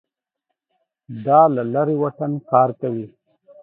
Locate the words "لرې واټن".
1.73-2.31